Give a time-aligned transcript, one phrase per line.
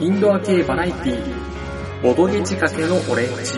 [0.00, 3.52] インドア系バラエティー、ボドゲ仕掛けのオレンジ。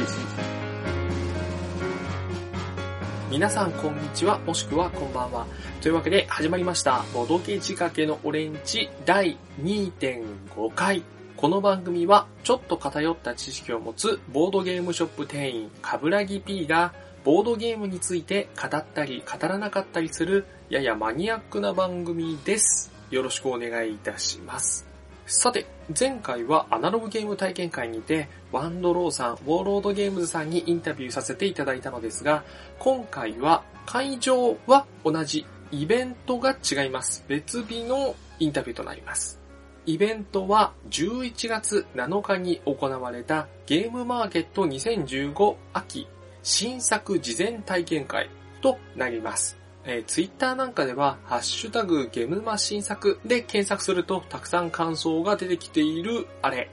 [3.31, 5.47] 皆さんこんにちは、もしくはこんばんは。
[5.81, 11.05] というわけで始まりました、ボドゲ仕掛けのオレンジ第2.5回。
[11.37, 16.95] この番組はちょっと偏った知識を持つボードゲームショップ店員、カブラギ P が
[17.27, 22.93] ボードゲームについて語ったり語らなかったりするややマニアックな番組です。
[23.11, 24.87] よろしくお願いいたします。
[25.27, 25.67] さて、
[25.99, 32.45] 前回はアナログゲーム体験会にて、ワンドローさん、ウォーロードゲームズさんにインタビューさせていただいたのですが、
[32.79, 37.25] 今回は会場は同じ、イベントが違います。
[37.27, 39.41] 別日のインタビューとなります。
[39.85, 46.07] イベントは11月7日に行われたゲームマーケット2015秋
[46.47, 49.59] 新作事前体験会となります。
[49.85, 56.71] えー、ツイッターなんかでは、ハッシュタグゲムマ新作で検索するとたくさん感想が出てきているあれ。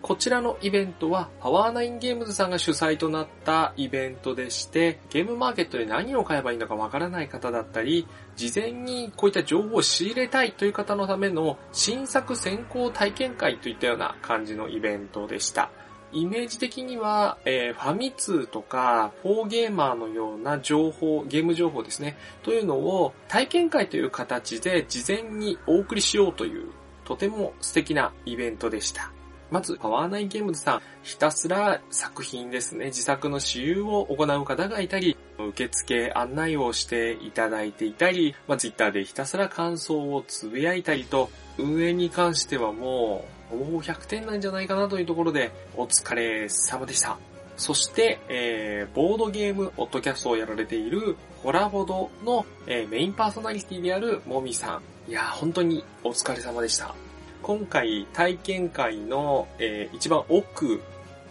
[0.00, 8.06] こちらのイベントは、パワーナインゲームズさんが主催となったイベントでして、ゲームマーケットで何を買えばいいのかわからない方だったり、
[8.36, 15.72] 事前にこういった情報を仕入れたいという方のための新作先行体験会といったような感じのイベントでした。
[16.16, 26.70] イメージ的には、えー、ファミ通とか、フォーゲーマーのような情報、ゲーム情報ですね、というのを体験会という形で事前にお送りしようという、
[27.04, 29.12] とても素敵なイベントでした。
[29.50, 47.18] まず、パワーナインゲームズさん、ひたすら作品ですね、自作の私有を行う方がいたり、受付案内をしていただいていたり、まあ、ツイッターでひたすら感想をつぶやいたりと、運営に関してはもう、もう100点なんじゃないかなというところで、お疲れ様でした。
[47.56, 55.10] そして、えー、ボードゲーム、オッドキャストをやられている、ホラボドの、えー、メインパーソナリティであるもみさん。
[55.10, 56.94] いやー、本当にお疲れ様でした。
[57.42, 60.82] 今回、体験会の、えー、一番奥、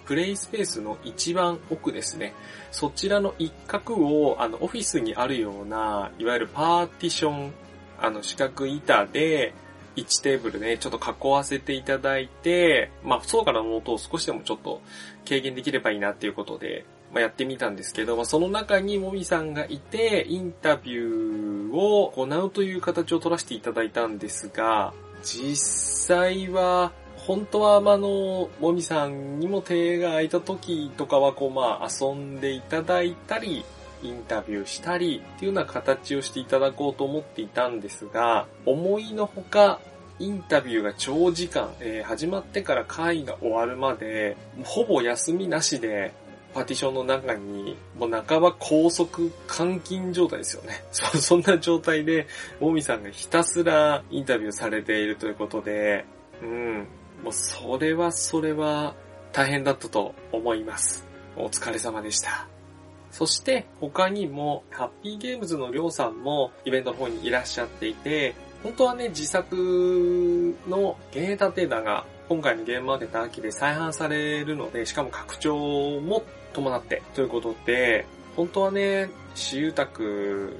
[0.05, 2.33] プレイスペースの一番奥ですね。
[2.71, 7.53] そちらの一角を、あの、オフィスにあるような、いわゆるパーティション、
[7.99, 9.53] あの、四角板で、
[9.95, 14.81] 1テーブルね、ちょっと囲わせていただいて、まあ、そうからの音を少しでもちょっと
[15.27, 33.65] 軽減できればいいなっていうことで、まあ、やってみたんですけど、まあ、その中にもみさんがいて、インタビューを行うという形を取らせていただいたんですが、実際は、本当は、まあの、もみさんにも手が空いた時とかは、こう、まあ、遊んでいただいたり、
[34.05, 39.79] インタビューしたりっていうような形をしていただこうと思っていたんですが、思いのほか、
[40.19, 46.13] インタビューが長時間、えー、始まってから会が終わるまで、ほぼ休みなしで、
[46.53, 50.83] パーティションの中に、もう半ば高速監禁状態ですよね。
[50.91, 52.27] そ、そんな状態で、
[52.61, 56.05] もみさんがひたすらインタビューされているということで、
[56.41, 56.87] うん、
[57.23, 58.95] もうそれはそれは
[59.33, 61.05] 大変だったと思います。
[61.35, 62.47] お疲れ様でした。
[63.15, 75.55] そして他にも、ハッピーゲームズのりょうさんもイベントの方にいらっしゃっていて、本当はね、自作のゲータテだが、今回のゲームマーケット秋で再販されるので、しかも拡張
[76.01, 78.05] も伴って、ということで、
[78.35, 80.57] 本当はね、私有宅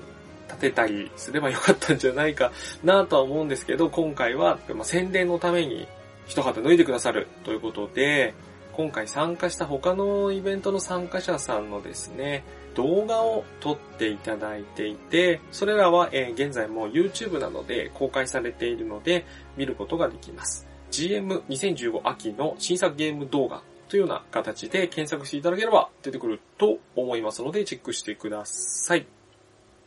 [0.48, 2.54] 立てたりすればよかったんじゃないか
[2.86, 5.90] なとは思うんですけど、今回は、ま、宣伝のために
[6.26, 8.34] 一肌脱いでくださるということで、
[8.76, 12.44] 今回参加した他のイベントの参加者さんのですね、
[12.76, 19.26] 動画を撮っていただいていて、それらは、え、現在も YouTube などで公開されているので
[19.56, 20.68] 見ることができます。
[20.92, 29.06] GM2015 秋の新作ゲーム動画というような形で検索していただければ出てくると思いますのでチェックしてください。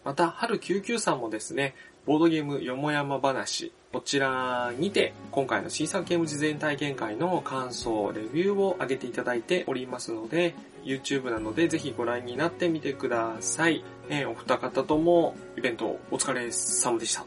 [0.03, 1.75] また、春99さんもですね、
[2.06, 10.54] ボードゲームよもやま話、こちらにて今回の新作ゲーム事前体験会の感想、レビューを上げていただいておりますので、
[10.84, 13.82] YouTube なのでぜひご覧になってみてください。
[14.10, 17.25] えー、お二方ともイベントお疲れ様でした。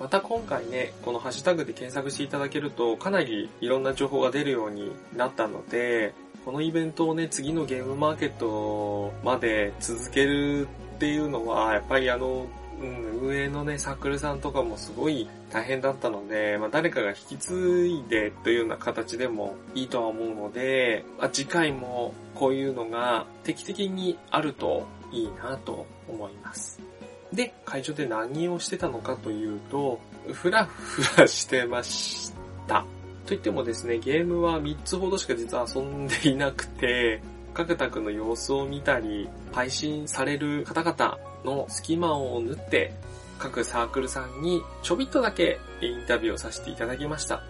[0.00, 6.14] また今回ね、このハッシュタグで検索していただけるとかなりいろんな情報が出るようになったので、
[6.46, 12.46] このイベントをね、次のゲームマーケットまで続けるっていうのは、やっぱりあの、
[12.80, 26.80] うん、運営のね、サークルさんとかもすごい大変だったので、まあ、誰かが引き継いでというような形でもいいとは思うので、まあ、次回もこういうのが定期的にあるといいなと思います。
[27.32, 30.00] で、会場で何をしてたのかというと、
[30.32, 32.32] ふらふらしてまし
[32.66, 32.80] た。
[33.24, 37.20] と言ってもですね、ゲームは3つほどしか実は遊んでいなくて、
[37.54, 42.92] 各宅の様子を見たり、配信される方々の隙間を縫って
[43.38, 47.42] 各サークルさんにちょびっとだけインタビューをさせていただきました。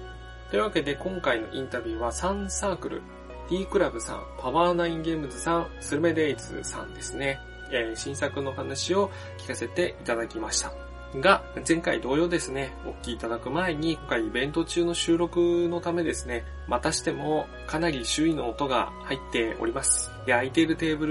[0.50, 3.02] というわけで今回のインタビューは3サークル、
[3.50, 7.40] D クラブさん、パワーナインゲームズさん、スルメデイズさんですね。
[7.72, 10.85] えー新作の話を聞かせていただきました。
[11.14, 20.10] が、前回同様ですね、お聞きいただく前に、今回イベント中の収録のためですね、またしてもかなり周囲の音が入っております。
[20.26, 21.06] で、空いているテーブ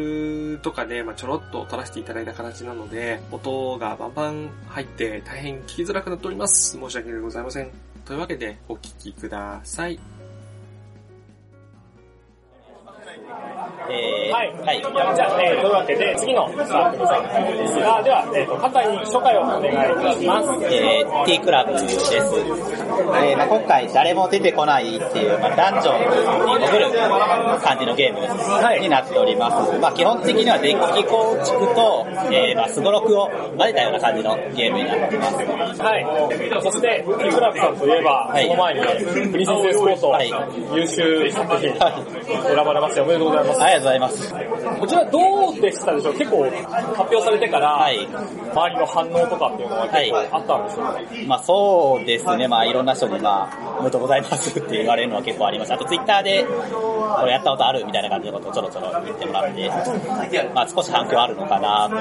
[0.53, 6.77] ルとかで、まあ、ちょろっと撮らせていただいた形なので、音がバンバン入って大変聞きづらくなっております。
[6.77, 7.71] 申し訳ございません。
[8.06, 10.14] というわけで、お聞きください。
[13.89, 14.51] えーはい。
[14.66, 14.81] はい。
[14.81, 20.66] じゃあ、えー、というわけで、次のサークルさんですが、では、えっ、と、簡単に紹介をお願いします。
[20.74, 22.16] えー、T クラブです。
[22.16, 26.00] えーまあ、今回誰も出てこないっていう、まあ、ダンジョン
[26.60, 26.89] に潜る
[27.62, 29.77] 感じのゲームになっております。
[29.80, 35.30] まあ、基本的にはデッキ構築と、えーまあ、スゴロクを混ぜたような感じのゲームになっていま
[35.75, 35.81] す。
[35.81, 36.06] はい。
[36.63, 40.33] そして、T クラブさんといえば、はいその前に、プリンセスエスコート、はい
[40.74, 43.62] 優秀作品、はい選ばれましておめでとうございます。
[43.62, 44.33] ありがとうございます。
[44.79, 46.13] こちらどうでしたでしょう？
[46.17, 48.07] 結構、発表されてから、はい
[48.56, 55.75] 周りの反応とかっていうのは結構あったんでしょうか、まあそうですね、まあいろんな人にまあ、おめでとうございますって言われるのは結構ありました。
[55.75, 59.69] あとツイッターで、これやったことあるみたいな感じのことをちょろちょろ言ってもらって、
[60.53, 61.95] まあ少し反響あるのかなと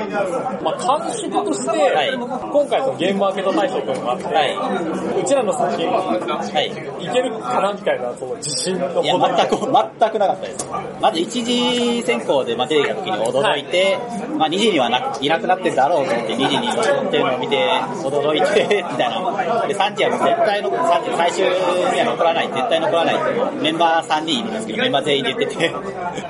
[0.64, 7.04] まあ、感触として、はい今回そのゲームマーケット大賞というのがあって、はうちらの作品、はい。
[7.04, 10.66] いけるかなみたいな、その自信のいや、全く、全くなかったです。
[11.04, 13.98] まず一次選考でまあ出てきた時に驚いて、
[14.38, 17.68] まあ2次にはないなくなってるだろうと思って2次に乗ってるのを見て
[18.00, 19.66] 驚いて、 みたいな。
[19.68, 21.50] で、3次はもう絶対の、さ最終に
[22.00, 25.74] は残らない、絶対残らないってメンバー3人いるんですけど、メンバー全員で言ってて、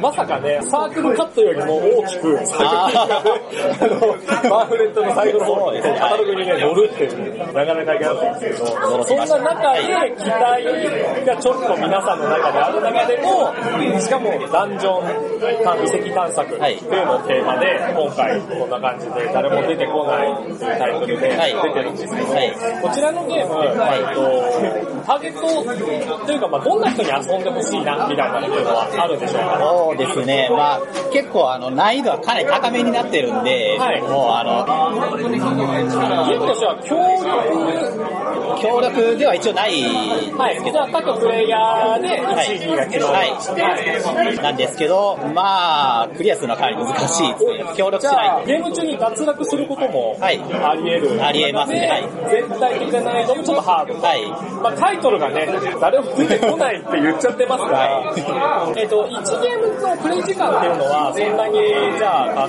[0.01, 3.15] まさかね、サークルカットよりも大きく、あー。
[3.79, 5.99] あの、パンフレットの最後の方すね。
[6.01, 9.83] カタログにね、乗るっていう、なかなかいけなかったんですけど、そんな中で
[10.19, 14.33] 期待がちょっと皆さんの中である中でも、しかも
[14.65, 15.03] ダンジョン
[15.63, 21.55] 探遺跡探索っていうのをテーマで、今回こんな感じで誰も出てこないっていうタイトルではい。
[21.55, 22.53] 出てるんですけど、はい。
[22.83, 23.75] こちらのゲーム、えっ
[24.15, 24.25] と、
[25.07, 25.41] ターゲット
[26.27, 29.59] というか、まあどんな人に遊んでほしいな、みたいなっていうのはあるんでしょうか？
[29.61, 30.81] そうですね、まあ
[31.13, 34.01] 結構あの難易度はかなり高めになってるんで、はい。
[34.03, 34.65] もうあの、
[35.29, 39.83] ゲームとしては協力、協力では一応ない
[40.37, 42.25] はい、じゃあ各プレイヤーで1
[42.55, 43.17] 位、2位が決まる。
[43.17, 44.37] はい。
[44.37, 47.65] なんですけど、まあ、クリアするのはかなり難しいですね。
[47.77, 48.47] 協力しない。
[48.47, 50.39] ゲーム中に脱落することもあはい。
[50.39, 51.25] り得る。
[51.27, 51.89] あり得ますね。
[51.89, 52.05] はい。
[52.31, 54.01] 全体的な難易度もちょっとハード。
[54.01, 54.27] はい。
[54.63, 55.49] まあタイトルがね、
[55.81, 58.13] 誰も出てこないって言っちゃってますから、
[58.77, 61.59] えっと、1ゲームのプレイ時間っていうのは、そんなに、
[61.99, 62.49] じゃあ、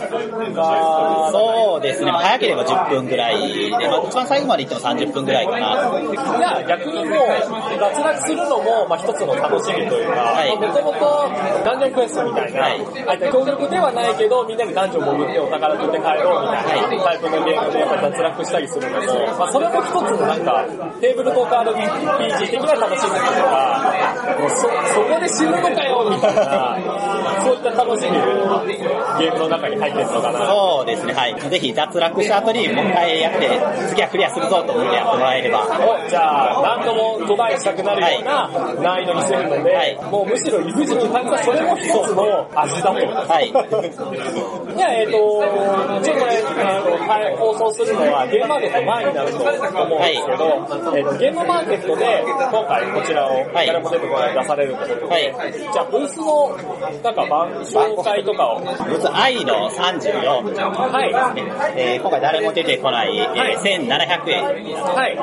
[0.53, 5.91] が、そうですね、まあ早ければ10分ぐらいで、まあ、一番最後まで行っても30分ぐらいかな。
[6.37, 10.49] じゃあ逆にもう、脱落するのも、まあ一つの楽しみというか、はい。
[10.55, 11.29] もともと
[11.65, 13.31] ダンジョンクエストみたいな、はい。
[13.31, 20.65] 協力ではないけど、みんなでダンジョン潜ってお宝取って帰ろうみたいなタイプのゲームでやっぱり脱落したりするのも、まあそれも一つのなんか、
[20.99, 26.77] テーブルトーク RPG 的な楽しみとか、もうそ、そこで死ぬのかよみたいな、
[27.41, 28.63] そういった楽しみが
[29.17, 30.45] ゲームの中に入ってるのかな。
[30.47, 31.35] そうですね、はい。
[31.39, 33.49] ぜひ脱落した後にもう一回やって、
[33.89, 35.63] 次はクリアするぞと思ってやってもらえれば。
[35.63, 38.49] をじゃあ、何度もトライしたくなるような
[38.81, 39.99] 難易度にするので、はい。
[40.11, 42.91] もうむしろ理不尽に感じたそれも一つの味だと。
[42.91, 43.51] はい
[44.75, 45.17] じゃあ、えっ、と、
[46.03, 46.24] ちょっと
[47.15, 50.45] これ、あのはい放送するのはゲームマーケット前になると思うんですけど、
[50.95, 56.57] えーとゲームマーケットで今回こちらをはい誰も出てこない出されるということで、はいじゃあブースの
[57.03, 60.55] なんか番紹介とかを、まず愛の34。
[60.91, 61.79] はい。
[61.79, 64.43] えー今回誰も出てこない、えーはい1700円。
[64.45, 65.15] はい。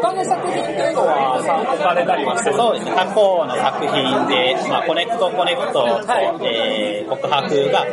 [0.00, 7.86] 他の作品っていうのはさ、置かれたりはしてるそうですね、他校の作品で、まあ、コネクトコネクトと、はいえー告白が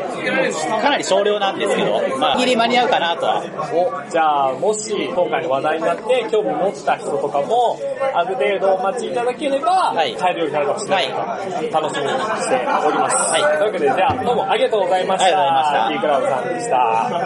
[0.82, 3.44] かなり少量なんですけど、まあ、ギリ間に合うかなとは。
[3.74, 7.80] おじゃあ、もし今回の話題になって興味持った人とかも、
[8.14, 11.10] ある程度お待ちいただければ、はい買えるようになるかもしれない。
[11.72, 12.10] 楽しみに
[12.42, 13.18] しております。
[13.18, 15.86] はいというわけで、じゃあ、どうもありがとうございました。
[15.86, 17.20] ありがとうございました T クラブ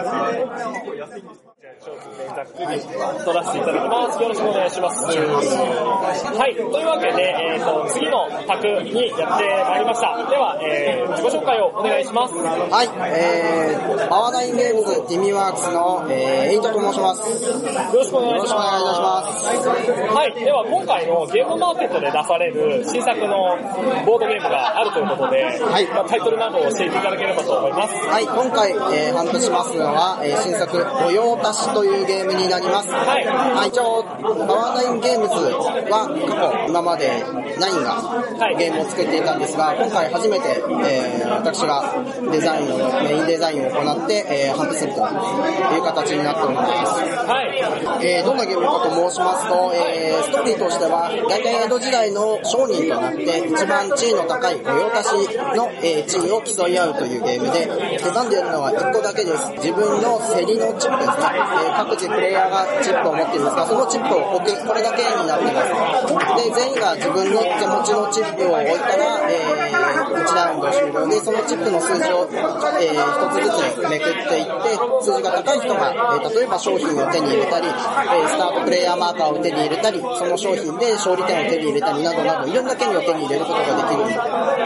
[1.02, 1.49] さんでした。
[1.80, 2.76] ざっくり
[3.24, 4.20] 取らせていただきます。
[4.20, 5.00] よろしくお願いします。
[5.00, 6.52] はい。
[6.52, 10.12] というわけで、えっ、と、次の卓にやってまいりました。
[10.28, 12.36] では、えー、自己紹介をお願いします。
[12.36, 17.24] はい、えー、パワーナインゲームズティミーワークスの、えー、エイトと申します。
[17.24, 19.24] よよろしくお願いしろしくお願いしま。
[19.24, 19.48] ますす。
[19.48, 20.36] はい。
[20.36, 23.56] では今回のゲームマーケットで出される新作の
[24.04, 27.96] ボードゲームがあるということで、はいまあタイトルなどを教えていただければと思います。
[28.04, 32.90] はい、今回、えー、頒布しますのは、えー新作、御用達というゲームになります。
[32.90, 35.34] はいはい、一応、パワーナインゲームズ
[35.90, 37.24] は過去、今まで
[37.58, 41.82] ナインはいがゲームを作っていたんですが、今回初めて、えー、私が
[42.30, 47.00] デザインの、メインデザインを行って、えー、頒布するという形になっております。
[47.26, 47.50] はい。
[48.02, 55.08] えーどんなゲームかと申しますと、えーストーリーとしては、大体江戸時代の商人となって、一番地位の高い御用達
[55.56, 59.52] の、えー地位を競い合うというゲームで、手番でやるのは1個だけです。
[59.58, 61.59] 自分の競りのチップですね。
[61.62, 65.68] えー各自プレイヤーがチップを持っているんですが、そのチップを置く、これだけになっています。
[66.44, 69.59] で、全員が自分の手持ちのチップを置いたら、えー
[71.10, 84.02] で、そのチップの数字を、え1つずつめくっていって、数字が高い人が、えー例えば商品を手に入れたり、えースタートプレイヤーマーカーを手に入れたり、その商品で勝利点を手に入れたりなどなど、いろんな権利を手に入れることができる、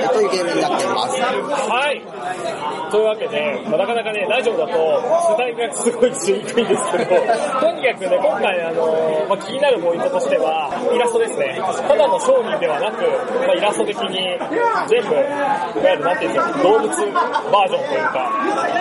[0.00, 1.20] えーというゲームになっています。
[1.20, 2.74] はい。
[2.94, 7.18] というわけで、まあ、なかなかね、ラジオだと世代がすごいしにくいんですけど、
[7.58, 11.60] とにかくね、今回あの、まあ、気になるポイントとしては、イラストですね。
[11.88, 13.02] ただの商人ではなく、
[13.46, 14.38] まあ、イラスト的に
[14.86, 18.30] 全部、いわゆるなんていうんですか、動物バージョンというか、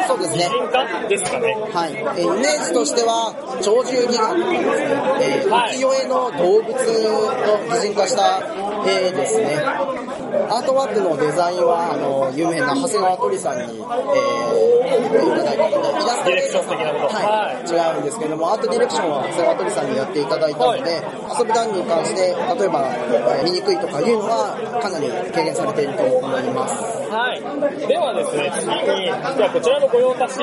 [0.07, 0.43] そうですね。
[0.49, 1.57] 進化ですかね。
[1.73, 1.93] はい。
[1.93, 3.33] えーイメージとしては、
[3.63, 4.23] 鳥獣戯画。
[5.21, 6.75] えーはい浮世絵の動物を
[7.71, 8.41] 擬人化した
[8.85, 9.63] 絵ですね。
[10.33, 21.01] アートワークのデザインは、あの、有名な長谷川鳥さんに、えー、いただいたので、イラストディレクション的なことはい、違うんですけども、アートディレクションは長谷川鳥さんにやっていただいたので、
[21.37, 27.03] 遊ぶ段に関して、例えば、えー見にくいとかいうのは、かなり軽減されていると思います。
[27.11, 27.41] はい。
[27.87, 30.39] ではですね、次に、じゃあこちらの御用達、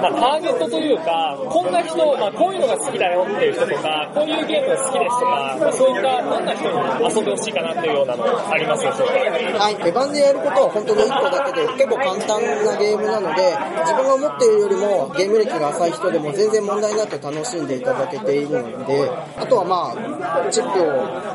[0.00, 14.48] まあ、ターゲットというか、こんな人、まあ、こういうのが好きだよっていう人とか、こういうゲームが好きですとか、まあ、そういったどんな人に遊んでほしいかなっていうようなのありますでしょうかはい、手番でやることは本当に1個だけで結構簡単なゲームなので、自分が思ってい。
[14.48, 15.92] るよりもゲーム歴が浅い。
[15.92, 17.80] 人でも全然問題なく楽しんでい。
[17.82, 18.46] ただけてい。
[18.48, 20.86] るので、あとはまあ、チップを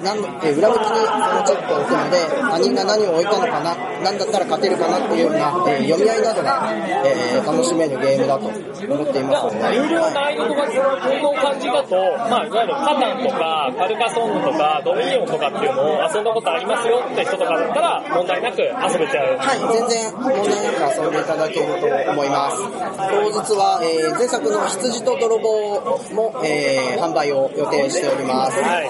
[0.02, 2.18] なんえ裏向きにそのチップを置くので、
[2.50, 3.26] 他人が何を置い。
[3.26, 5.22] たのかな、何だったら勝てるかなってい。
[5.22, 6.22] うような、えー読み合い。
[6.22, 6.70] などが、
[7.06, 9.24] えー楽しめるゲームだと思ってい。
[9.24, 11.96] ますので、有料難易度とか、この感じだと、
[12.30, 12.50] まあ、い。
[12.50, 15.68] わゆるカタンとか、カルカソンヌとか、ドミニオンとかってい。
[15.70, 17.83] うのを遊んだことありますよって人とかだったら、
[18.13, 19.38] 問題なく遊べちゃう。
[19.38, 22.58] はい、全然問題なく遊んでいただけると思います。
[22.58, 25.80] 当日は、えー前作の羊と泥棒
[26.13, 28.62] も、えー販売を予定しております。
[28.62, 28.90] はい。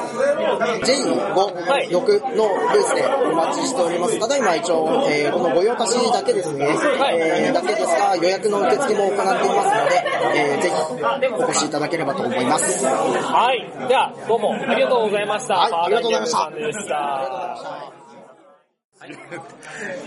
[0.83, 4.19] J5、はい6のブースでお待ちしております。
[4.19, 12.85] ただいま一応、えーこの御用達だけですね、はいえーだけですが予約の受付も行っていますので、えーぜひお越しいただければと思います。
[12.85, 13.87] はい。
[13.87, 15.55] では、どうもありがとうございました。
[15.55, 18.02] はいありがとうございましたパーライゲームさんでした。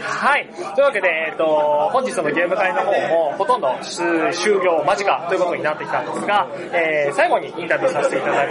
[0.00, 0.48] はい。
[0.74, 8.50] というわけで、えっと、本日のゲーム会の方も、ほとんど終終了間近ということになってきたんですが、えー最後にインタビューさせていただく、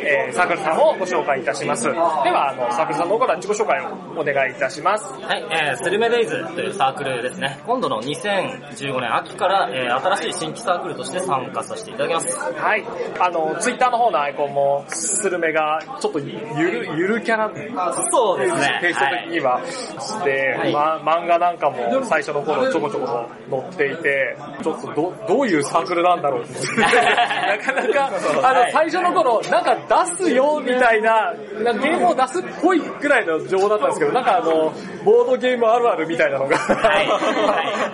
[0.00, 1.84] えーサークルさんをご紹介いたします。
[1.84, 5.04] では、あの、サークルさんの方から自己紹介をお願いいたします。
[5.22, 7.60] はい、えー、スルメデイズというサークルですね。
[7.66, 12.36] 今度の2015年秋から、えー、新しい新規サークルとして参加させていただきます。
[12.36, 12.84] はい。
[13.20, 17.50] あの、ツイッターの方のアイコンも、スルメが、ちょっとゆる、ゆるキャラ
[18.10, 18.78] そうですね。
[18.80, 19.83] テイスト的にははい
[20.72, 26.54] ま、漫画なんかも最初の頃ちょこちょこ載っていて、ちょっとどどういうサークルなんだろうって。
[26.80, 28.10] なかなか、
[28.42, 28.72] あの、はい。
[28.72, 29.76] 最初の頃、なんか
[30.06, 34.72] 出すよみたいな、なんかゲームを出すっぽいくらいの情報だったんですけど、なんかあの、
[35.04, 37.06] ボードゲームあるあるみたいなのが、はい。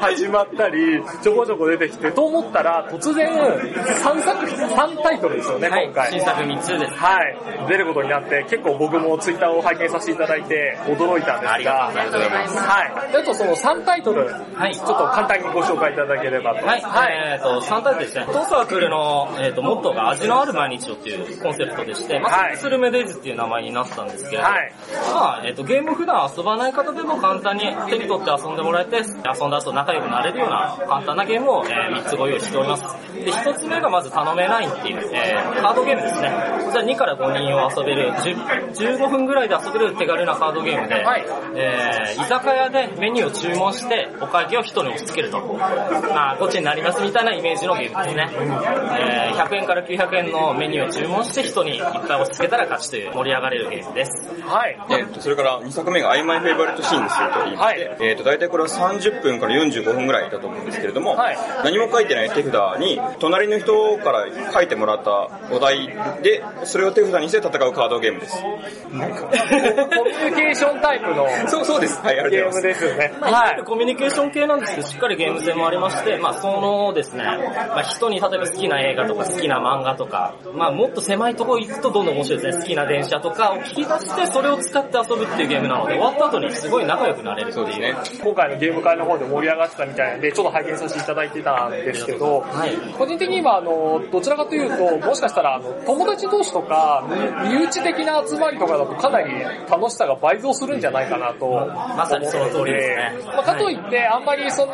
[0.16, 5.85] 始まったり、ちょこちょこ出てきて、と思ったら、突然、3作品、3タイトルですよね、はい。
[5.87, 6.12] 今回。
[6.12, 6.94] 新作3つです。
[6.94, 7.37] はい。
[7.68, 13.12] 出ることになって、結構僕もツイッターを拝見させていただいて、驚いたんですが、ありがとうございますはい。
[13.12, 16.66] であとその3タイトル、はいちょっと簡単にご紹介いただければと。
[16.66, 18.26] はい、えーと、3タイプですね。
[18.26, 24.72] 当サークルの、えーと、モットーが味のある毎日をっていうコンセプトでして、まあ、はいスルメデイズっていう名前になったんですけれど、はい
[25.14, 29.02] まあ、えーと、ゲーム普段遊ばない方でも簡単に手に取って遊んでもらえて、遊
[29.46, 32.82] んだ後仲良くなれるような簡単なゲームを、え3つご用意しております。
[33.14, 36.30] で、1つ目がまず頼めないっていう、えーカードゲームですね。
[36.64, 41.69] こちら2から5人を遊べる、10 15分ぐらいで遊べる手軽なカードゲームで、はいえ
[42.16, 45.38] 居酒屋でメニューを注文して、お会計を人に押し付けると。
[45.38, 48.30] まあ、こっちになりますみたいなイメージのゲームですね。
[48.32, 54.28] えー、100円から900円のメニューを注文して人にいっぱい押し付けたら勝ちという盛り上がれるゲームです。
[54.42, 54.78] はい。
[54.90, 65.88] えっと、それから2作目が I My Favorite Scenes と言いまして、えっと、大体これは30分から45分ぐらいだと思うんですけれども、はい何も書いてない手札に、隣の人から書いてもらったお題
[66.23, 68.40] で、それを手札にして戦うカードゲームです。
[68.40, 68.49] コ
[68.94, 72.00] ミュニケーションタイプの そう、そうです。
[72.02, 72.82] はい、ありゲームがとうございます。
[72.82, 73.62] ですよね。
[73.64, 82.62] コミュニケーション系なんですけど、しっかりゲーム性もありまして、まあ、そのですね、まあ、人に例えば好きな映画とか好きな漫画とか、まあ、もっと狭いところ行くとどんどん面白いですね。
[82.62, 87.64] 好きな電車とかを聞き出して、それを使って遊ぶっていうゲームなので、終わった後にすごい仲良くなれるっていう。
[87.64, 87.94] そうですね。
[88.22, 92.76] 今回のゲーム会の方で盛り上がってたみたいなんで、ちょっと拝見させていただいてたんですけど、はい。
[92.99, 97.04] 個人的には、あの、どちらかというと、もしかしたら、あの、友達同士とか、
[97.49, 99.30] 身身内的な集まりとかだとかなり
[99.70, 101.70] 楽しさが倍増するんじゃないかなと思って。
[101.96, 104.72] まさにその通りですねまあ、かといって、あんまりその、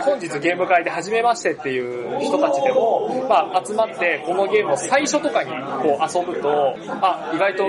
[0.00, 5.50] 本日ゲーム会で初めましてっていう人たちでも、まあ、集まって、このゲームの最初とかに
[5.82, 7.64] こう遊ぶと、あ、意外と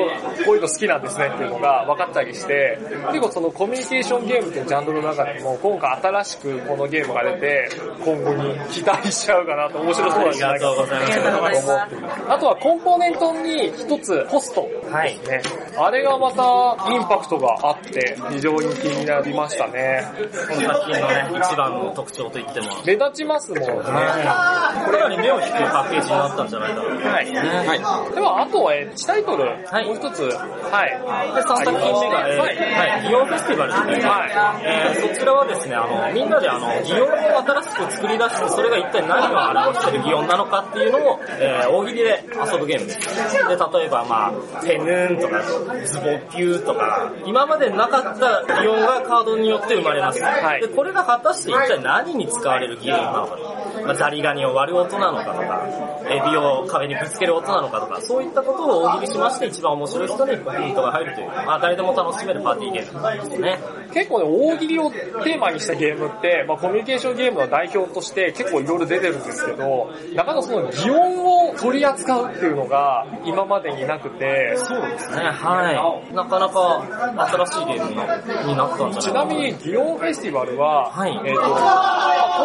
[0.46, 7.70] こういうの好きなんですねっていうのが分かったりして、結構そのコミュニケーションゲームっていうジャンルの中でも、今回新しくこのゲームが出て、
[8.04, 12.22] 今後に期待しちゃうかなと面白そうなんじゃないかなと思っています。
[12.30, 15.18] あとはコンポーネントに一つポストはい。
[15.28, 15.42] ね。
[15.78, 16.44] あれがまた
[16.92, 20.04] インパクトがあって、非常に気になりましたね。
[20.50, 23.68] この作品のね、一番の特徴といっても、目立ちますもんね。
[23.68, 27.12] かなり目を引くパッケージになったんじゃないかな。
[27.12, 27.32] はい。
[27.34, 27.76] は
[28.12, 28.16] い。
[28.16, 31.34] では、あとは、えー、地タイトル、はいもう一つ、はい。
[31.36, 43.00] で、3作品目が、えーはいはい、祇園フェスティバルという、はえーそちらはですね、あの、みんなであの、祇園を新しく作り出して、それが一体何を表している祇園なのかっていうのを、えー大喜利で遊ぶゲームです。
[43.48, 45.42] で、例えば、まあ、ペヌーンとか、
[45.86, 50.22] ズボピューとか、今までなかった祇園がカードによって生まれます。
[50.24, 53.67] はいで、これが果たして一体何に使われる祇園なのかと。
[53.88, 55.66] まあ、ザリガニを割る音なのかとか、
[56.10, 63.60] エビを壁にぶつける音なのかとか、そういったことを大喜利しまして、一番面白い人にポイントが入るという、まあ、誰でも楽しめるパーティーゲームですね。
[63.98, 76.14] 結構ね、大喜利をテーマにしたゲームって、まあ、コミュニケーションゲームの代表として結構いろいろ出てるんですけど、なかなかその擬音を取り扱うっていうのが今までになくて、そうですね、はい。
[76.14, 76.84] なかなか
[77.32, 79.34] 新しいゲームになったんじちゃなかな。
[79.34, 81.48] ないみに、祇園フェスティバルは、はいえっ、と、こ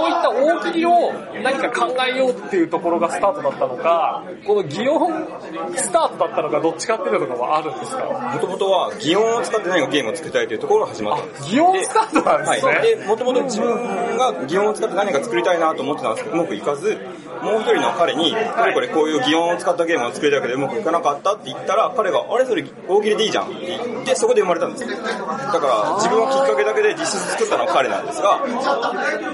[0.07, 8.05] ういった大喜利を何か考えようっていうところがスタートだったのか、この祇園スタートだったのか、どっちかっていうのとかはあるんですか？
[8.35, 11.42] もともとは、擬音を使って何かゲームを作りたいというところが始まったんです。
[11.47, 13.07] 擬音スタートなんですね。
[13.07, 16.99] もともと自分が擬音を使って何か作りたいなと思ってたんですけど、うまくいかず、
[17.43, 24.91] もう一人の彼に、これこれこういう擬音を使ったゲームを作りたいけどうまくいかなかったって言ったら、彼が、あれそれ大喜利でいいじゃんって言って、そこで生まれたんですよ。
[24.91, 28.41] だから、自分はきっかけだけで実質作ったのは彼なんですが、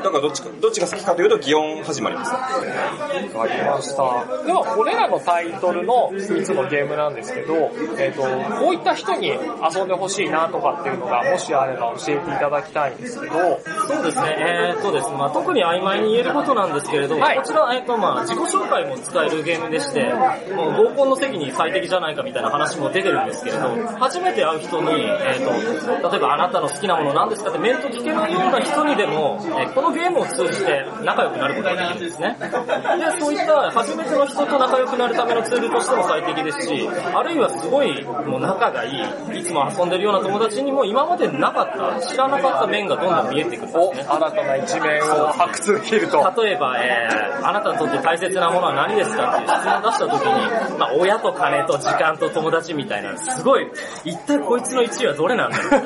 [0.03, 2.33] だからどっちか、どっちが好きかというと擬音始まります。
[2.33, 4.45] わかりました。
[4.45, 20.13] では、これらのタイトルの3つのゲームなんですけど、えっ、と、こういった人に遊んでほしいなとかっていうのが、もしあれば教えていただきたいんですけど、そうですね、えーっとですね、まあ、特に曖昧に言えることなんですけれど、はいこちら、えーっとまあ、自己紹介も使えるゲームでして、
[20.55, 32.37] もう合コンの席に最適じゃないかみたいな話も出てるんですけれど、初めて会う人に、えーっと、例えばあなたの好きなもの何ですかって面と聞けないような人にでも、えーこのゲームを通じて仲良くなることができるんですね。
[32.41, 38.91] で、そういった初めての人と仲良くなるためのツールとしても最適ですし、あるいはすごいもう仲がい
[39.35, 44.09] い、いつも遊んでるような友達にも今までなかった、知らなかった面がどんどん見えてくるんお、ですね。
[44.09, 46.43] 新たな一面を発掘できると。
[46.43, 53.71] 例えば、えー、あなたにとって大切なものは何ですかっていう質問を出した時に、まあ、親と金と時間と友達みたいな、すごい、
[54.05, 55.79] 一体こいつの1位はどれなんだろ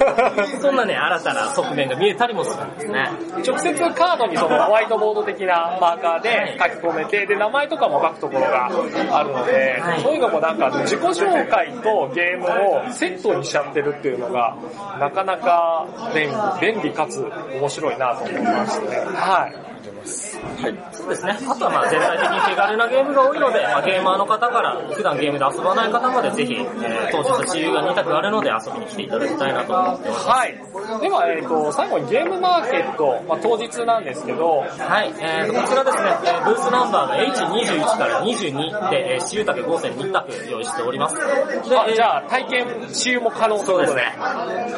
[0.59, 0.61] う？
[0.61, 3.11] そんなね、新たな側面が見えたりもするんですね。
[3.47, 12.47] 直接カードにそのホワイトボード的なマーカーで書き込めて、で、名前とかも書くところがあるので、はいそういうのもなんか自己紹介とゲーム
[12.89, 14.57] をセットにしちゃってるっていうのが、
[14.99, 17.25] なかなか便利、便利かつ
[17.55, 19.72] 面白いなと思いまして、はい。
[20.05, 21.39] そうですね。
[21.49, 30.29] あとはまあ全体的に手軽なゲームが多いので、まあ、ゲーマーの方から普段ゲームで遊ばない方までぜひ、えー当日自由が2択あるので遊びに来ていただきたいなと思ってます。
[30.29, 30.53] はい。
[31.01, 41.17] では、えっ、と、最後にゲームマーケット、まあ、当日なんですけど、はい、えーと、こちらですね、えーブースナンバーが H21 から22で、えー、私有宅5002択用意しております。
[41.17, 44.03] で、あえーじゃあ体験、使用も可能ということで。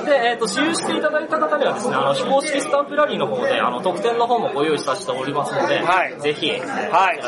[0.05, 7.20] で、えっ、と、使用していただいた方にはですね、あの、非公式スタンプラリーの方で、あの、特典の方もご用意させておりますので、はいぜひ、はい。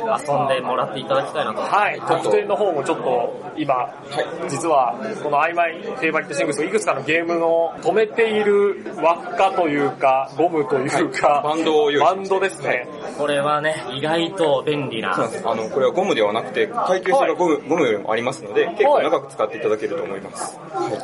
[0.00, 1.60] 遊んでもらっていただきたいなと。
[1.60, 3.74] はい、特典の方もちょっと今、
[4.48, 12.88] 実はこの曖昧フェイバリットシングスいくつかのゲームの止めている輪っかというか、ゴムというか、バンドを用意しましたバンドですね。
[13.18, 15.48] これはね、意外と便利なそうなんです。
[15.48, 20.58] あの、これはゴムではなくて、耐久性がゴム,、ゴムよりもありますので、結構長く使っていただけると思います。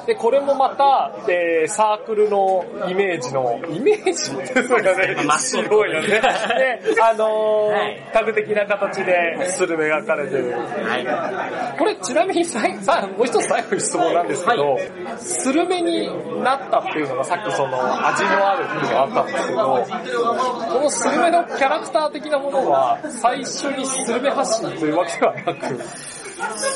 [0.07, 5.25] で、これもまた、えー、サークルのイメージの、イメージですよね。
[5.27, 6.09] まあ白いよね。
[6.09, 6.21] で、
[7.03, 7.97] あのーはい
[8.37, 10.53] 的な形でスルメが描かれてる。
[10.53, 11.79] はい。
[11.79, 14.79] これちなみにさいさもう一つ最後に質問なんですけど、
[15.19, 16.09] スルメに
[16.43, 25.81] なったっていうのがさっきその味のあるっていうのがあったんですけど、このスルメのキャラクター的なものは最初にスルメ発信というわけではなく、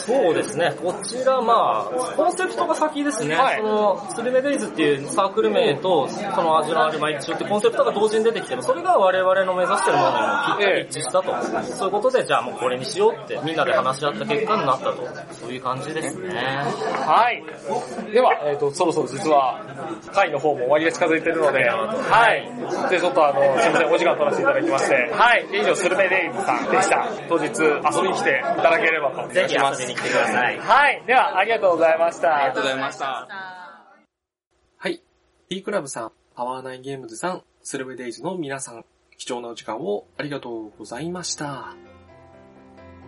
[0.06, 0.74] そうですね。
[0.82, 3.34] こちら、まあ、コンセプトが先ですね。
[3.34, 8.62] はいその、スルメデイズっていうサークル名と、その味のある毎日ってコンセプトが同時に出てきてる。
[8.62, 11.34] それが我々の目指してるものにもぴったり一致したと。
[11.76, 15.08] そういうことで、じゃあもうこれにしようってみんなで話し合った結果になったと。
[15.32, 16.34] そういう感じですね。
[17.06, 17.44] はい。
[18.12, 19.60] では、えっ、と、そろそろ実は、
[20.12, 22.90] 会の方も終わりが近づいてるので、はい。
[22.90, 25.46] で、ちょっとあの、すいません、お時間取らせていただきまして、はい。
[25.48, 27.06] で以上、スルメデイズさんでした。
[27.28, 29.28] 当日遊びに来ていただければと。
[29.50, 30.58] ぜひ遊びに来てください。
[30.58, 31.02] はい。
[31.06, 32.36] では、ありがとうございました。
[32.36, 33.28] ありがとうございました。
[34.78, 35.02] はい。
[35.48, 38.84] P クラブさん、パワーナインゲームズさん、スルメデイズの皆さん、
[39.18, 41.74] 貴重なお時間をありがとうございました。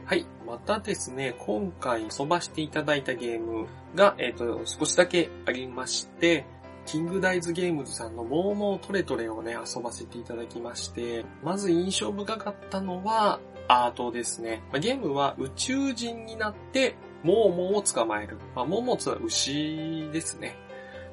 [0.05, 0.27] はい。
[0.47, 6.45] またですね、今回遊ばしていただいたゲームが、えっ、と、少しだけありまして、
[6.85, 14.63] キングダイズゲームズさんのモーモートレトレをね、遊ばせていただきまして、まず印象深かったのは、アートですね。
[14.71, 18.39] まあゲームは宇宙人になって、モーモーを捕まえる。
[18.55, 20.57] まあ、モーモーとは牛ですね。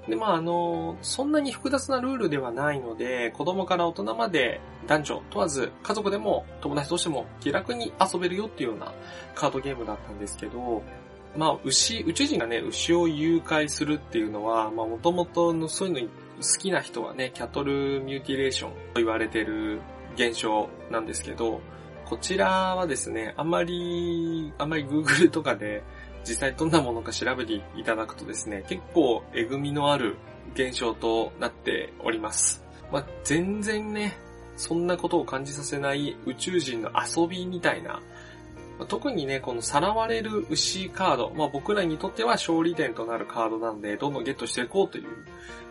[0.07, 8.91] で、まあ、あの、そんなに複雑なルールではないので、子供から大人まで男女問わず、家族でも友達としても気楽に遊べるよっていうような
[9.35, 10.81] カードゲームだったんですけど、
[11.37, 19.79] まあ、牛、宇宙人がね、牛を誘拐するっていうのは、まあ、もともとのそういうの好きな人はね、キャトルミューティレーションと言われてる
[20.15, 21.61] 現象なんですけど、
[22.09, 25.83] こちらはですね、あんまり、あんまり Google とかで
[26.23, 30.17] 実際どんなものか調べていただくとですね、結構えぐみのある
[30.55, 32.65] 現象となっております。
[32.91, 34.17] まあ、全然ね、
[34.55, 38.01] そんなことを感じさせない宇宙人の遊びみたいな、
[38.79, 45.07] まあ特にね、このさらわれる牛カード、まあ僕らにとっては勝利点となるカードなんで、どんどんゲットしていこうという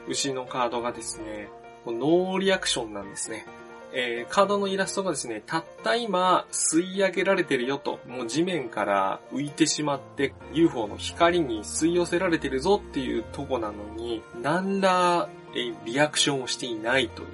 [0.07, 1.49] 牛のカードがですね、
[1.85, 3.45] ノーリアクションなんですね。
[3.93, 17.29] えーカードのイラストがですね、たった今吸い上げられてるよと、もう地面から浮いてしまって UFO の光に吸い寄せられてるぞっていうとこなのに、何ら、えーリアクションをしていないという。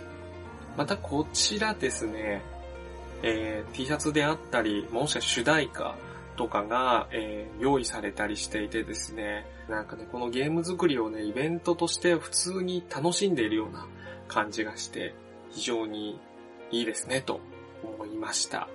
[0.76, 2.42] またこちらですね、
[3.22, 5.96] えー T シャツであったり、もしくは主題歌
[6.36, 13.86] とかが、えー用意されたりしていてですね、なんかね、このゲーム作りをね、イベントとして普通に楽しんでいるような
[14.28, 15.14] 感じがして、
[15.50, 16.20] 非常に
[16.74, 17.40] いいですね、と
[17.84, 18.68] 思いました。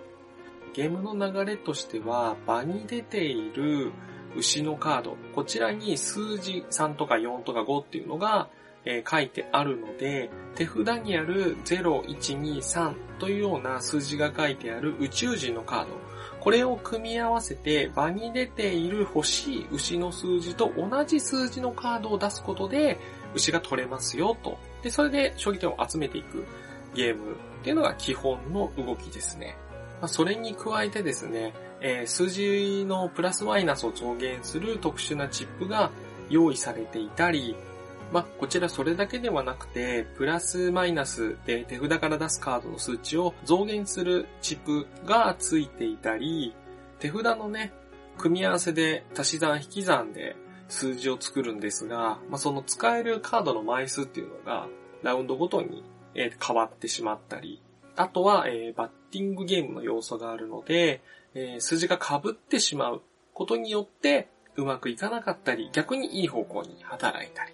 [0.74, 3.92] ゲームの流れとしては、場に出ている
[4.38, 8.48] 牛のカード、こちらに数字3とか4とか5っていうのが、
[8.86, 15.90] えー書いてあるので、手札にある0、1、2、3というような数字が書いてある宇宙人のカード、
[16.40, 22.98] これを組み合わせて場に出ている欲しい牛の数字と同じ数字のカードを出すことで
[23.36, 24.58] 牛が取れますよと。
[24.82, 26.46] で、それで将棋点を集めていく
[26.96, 29.58] ゲームっていうのが基本の動きですね。
[30.02, 35.92] まあ、それに加えてですね、えー数字のプラスマイナスを増減する特殊なチップが
[36.30, 37.56] 用意されていたり、
[38.12, 46.56] まあ、こちらそれだけではなくて、プラスマイナスで手札から出すカードの数値を増減するチップがついていたり、
[47.00, 47.72] 手札のね、
[48.18, 50.36] 組み合わせで足し算引き算で
[50.70, 54.68] 数字を作るんですが、まあ、その使えるカードの枚数っていうのが、
[55.04, 55.84] ラウンドごとに
[56.16, 57.62] えー変わってしまったり、
[57.96, 61.02] あとは、えーバッティングゲームの要素があるので、
[61.34, 63.02] えー数字が被ってしまう
[63.34, 67.54] ことによって、うまくいかなかったり、逆にいい方向に働いたり。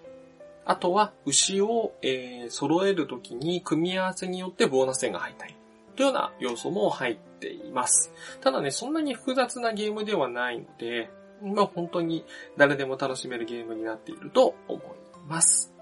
[0.64, 5.54] あとは、牛を、えー揃えるときに組み合わせによってボーナス点が入ったり、
[5.96, 8.12] というような要素も入っています。
[8.40, 11.10] ただね、そんなに複雑なゲームではないので、
[11.42, 12.24] まあ本当に
[12.56, 14.82] 誰でも楽しめるゲームになっていると思い
[15.28, 15.75] ます。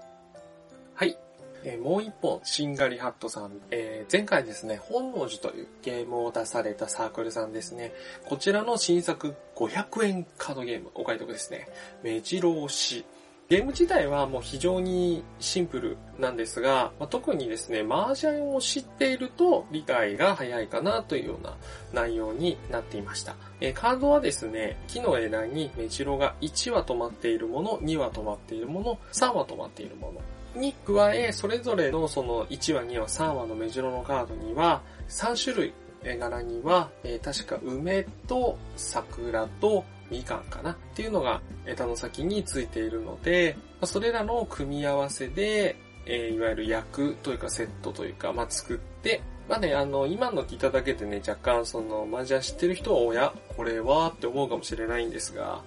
[1.67, 3.59] えもう一本、シンガリハットさん。
[3.71, 7.91] えー前回ですね、本能寺というゲームを出されたサークルさんですね。
[8.25, 11.67] こちらの新作500円カードゲーム、お買い得ですね。
[12.03, 13.03] 目白押し。
[13.49, 21.55] ゲーム自体はもう非常にシンプルなんですが、まあ、特にですね、麻雀を知っていると理解が早いかなというような
[21.93, 23.35] 内容になっていました。
[23.59, 30.21] えー、カードはですね、木の枝に目白が1は止まっているもの、2は止まっているもの、3は止まっているもの
[30.55, 55.61] に加え、それぞれのその1話、2話、3話の目白のカードには3種類柄には、えー、確か梅と桜とみかんかなっていうのが枝の先についているので、それらの組み合わせで、えー、いわゆる役というかセットというか、まあ、作って、まあね、あの、今の聞いただけでね、若干その、麻雀知ってる人は、おや、これはって思うかもしれないんですが、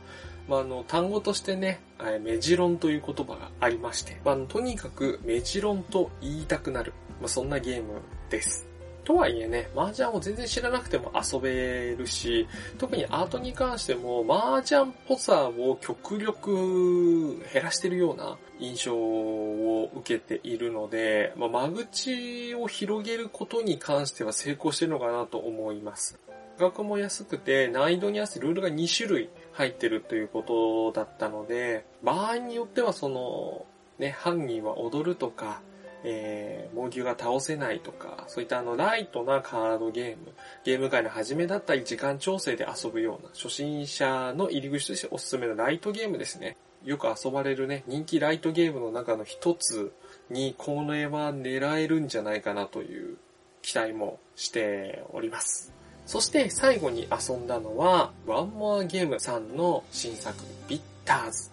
[0.48, 1.80] まあ、あの、単語としてね、
[2.22, 8.66] メジロンという言葉がありまして、まあ、とにかくメジロンと言いたくなる、まあ、そんなゲームです。
[9.08, 26.18] とはいえね、麻雀を全然知らなくても遊べるし、特にアートに関しても麻雀っぽさを極力減らしてるような印象を受けているので、まあ、間口を広げることに関しては成功してるのかなと思います。
[26.59, 33.64] 価格も安くて難易度に合わせてルールが2種類入ってるということだったので、場合によってはその、
[34.01, 35.62] ね、犯人は踊るとか、
[36.03, 40.33] えー、猛牛が倒せないとか、そういったあの、ライトなカードゲーム、
[40.64, 46.57] ゲーム界の初めだったり時間調整で遊ぶような、初心者の入り口としておすすめのライトゲームですね。
[46.85, 49.92] よく遊ばれるね、人気ライトゲームの中の一つ
[50.29, 53.16] に、これは狙えるんじゃないかなという
[53.62, 55.77] 期待もしております。
[56.09, 61.51] そして最後に遊んだのは、ワンモアゲームさんの新作、ビッターズ。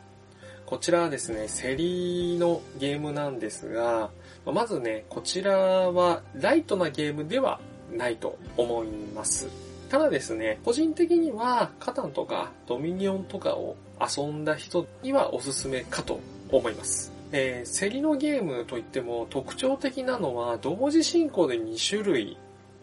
[0.66, 4.12] こちらはですね、セリのゲームなんですが、
[4.46, 7.60] まずね、こちらはライトなゲームでは
[7.92, 9.50] ないと思います。
[9.90, 17.12] ただですね、個人的にはカタンとかドミニオンとかを遊んだ人にはおすすめかと思います。
[17.34, 22.38] えー、競りのゲームといっても特徴的なのは同時進行で2種類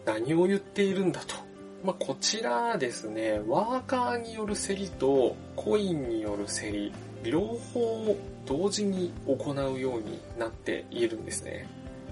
[0.05, 1.52] 何を言っているんだと。
[1.83, 6.93] まあ、こちらですね、ワーカーによる競りとコインによる競り、
[7.23, 11.67] 両方同時に行うようになっているんですね。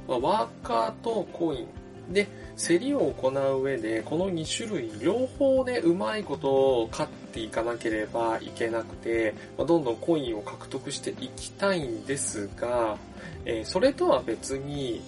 [0.07, 1.61] まあ、ワーカーとコイ
[2.09, 6.49] ンで競りを行う上でこの2種類両方でうまいこと
[6.81, 12.97] を勝っていかなければいけなくて、まあ、どんどんコインを獲得していきたいんですが、
[13.45, 15.01] えー、それとは別に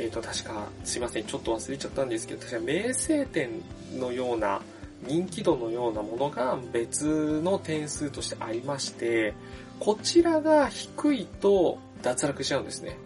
[0.00, 3.50] えっ、ー、と、確か、すいません、ちょっと忘れちゃったんですけど、確か名声点
[3.98, 4.62] のような、
[5.06, 9.34] 人気度のようなものが別の点数としてありまして、
[9.78, 12.96] こちらが低いと脱落しちゃうんですね。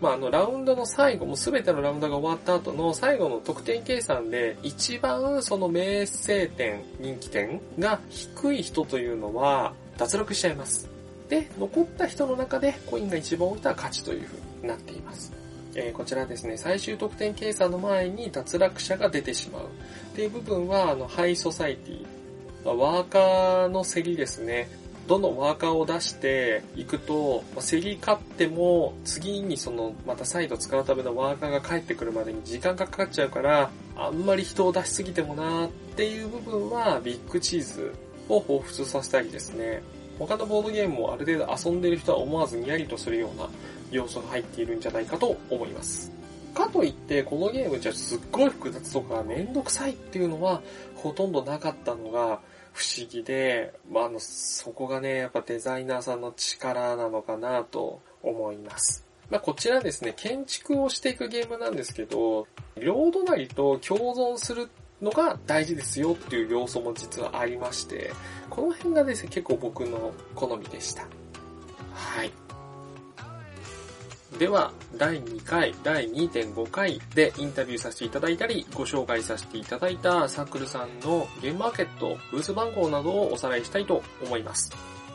[0.00, 10.88] まあ、あの、ラウンドの最後、もうすべてのラウンドが終わった後の最後の得点計算で、一番その名声点、人気点が低い人というのは、脱落しちゃいます。
[11.28, 15.43] で、残った人の中でコインが一番多い人は勝ちという風になっています。
[15.76, 19.62] えー、こちらですね、最終得点計算の前に脱落者が出てしまう。
[19.64, 19.66] っ
[20.14, 22.06] ていう部分は、あの、ハイソサイティ、
[22.64, 24.68] ワーカーの競りですね。
[25.06, 37.92] どんどんワーカーを出していくと、競り勝っても、次にその、また再度使うためのワーカーが帰ってくるまでに時間がかかっちゃうから、あんまり人を出しすぎてもなーっていう部分は、ビッグチーズ
[38.28, 39.82] を彷彿させたりですね。
[40.18, 43.48] 他のボードゲームもある程度遊んでる人は思わずにやりとするような
[43.96, 46.10] 要素が入っているんじゃないかと思います。
[46.54, 50.62] かといって、このゲームじゃすっごい複雑とかめんどくさいっていうのは
[50.94, 52.40] ほとんどなかったのが、
[52.74, 59.06] 不思議で、まあ、あの、そこがね、やっぱデザイナーさんの力なのかなと思います。
[59.30, 64.68] まあ、こちらですね、建築をしていくゲームなんですけど、両隣と共存する
[65.00, 68.12] のが大事ですよっていう要素も実はありまして、
[68.50, 71.06] この辺がですね、結構僕の好みでした。
[71.92, 72.32] はい。
[74.38, 84.72] では、第2回、第2.5回でインタビューさせていただいたり、ご紹介させていただいたサークルさんのゲームマーケット、ブース番号などをおさらいしたいと思います。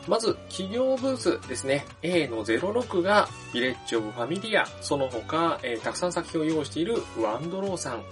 [0.08, 1.84] まず、企業ブースですね。
[2.02, 8.02] A の06がビレッジオブファミリア、その他、えー、たくさん作品を用意しているワンドローさん。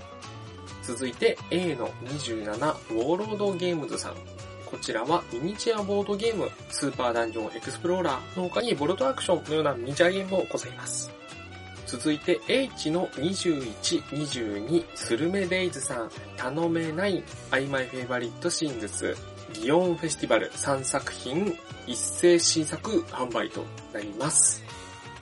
[0.82, 4.38] 続いて A の27、ウォーロードゲームズさん。
[4.70, 11.11] こちらはミニチュアボードゲーム、スーパーダンジョンエクスプローラーの他にボルトアクションのようなミニチュアゲームもございます。
[11.87, 19.16] 続いて H の21、22、スルメデイズさん、頼めない、アイマイフェイバリットシングス、
[19.54, 24.62] ギオンフェスティバル3作品、一斉新作販売となります。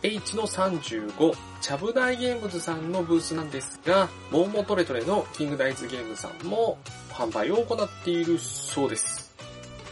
[0.03, 6.79] H の35、チャブダイゲームズさんのブースなんですが、モーモトレトレのキングダイズゲームさんも
[7.11, 9.26] 販売を行っているそうです。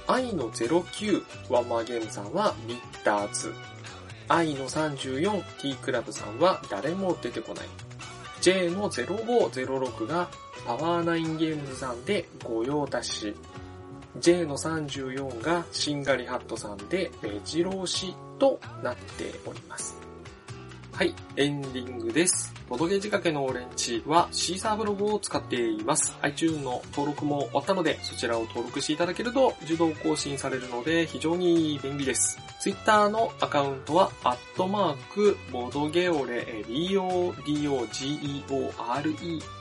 [0.06, 3.52] 愛の09ワンマーゲームさんはミッターズ。
[4.28, 7.66] I の 34T クラブさんは誰も出てこない
[8.40, 10.28] J の0506が
[10.66, 13.34] パワーナインゲームズさんで御用達
[14.18, 20.03] J の34がシンガリハットさんで目白押しとなっております。
[20.94, 22.54] はい、エンディングです。
[22.68, 26.16] ボドゲ仕掛けのオレンジはシーサーブログを使っています。
[26.22, 32.38] iTunes の登録も終わったので、そちらを登録していただけると自動更新されるので非常に便利です。
[32.60, 37.42] Twitter のアカウントは、アットマーク、ボドゲオレ、え BODOGEORE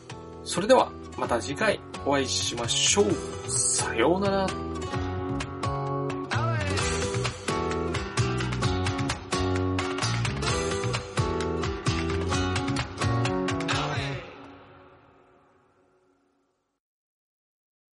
[0.43, 3.51] それでは、また次回お会いしましょう。
[3.51, 4.47] さようなら。